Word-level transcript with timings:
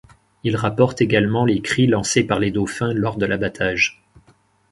Ils 0.43 0.55
rapportent 0.55 0.99
également 0.99 1.45
les 1.45 1.61
cris 1.61 1.85
lancés 1.85 2.23
par 2.23 2.39
les 2.39 2.49
dauphins 2.49 2.91
lors 2.91 3.17
de 3.17 3.27
l'abattage. 3.27 4.01